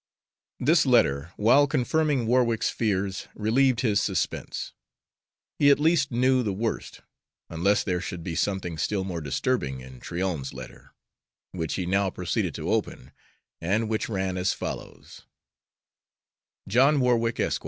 [0.59, 4.73] This letter, while confirming Warwick's fears, relieved his suspense.
[5.59, 7.01] He at least knew the worst,
[7.49, 10.95] unless there should be something still more disturbing in Tryon's letter,
[11.51, 13.11] which he now proceeded to open,
[13.61, 15.27] and which ran as follows:
[16.67, 17.59] JOHN WARWICK, ESQ.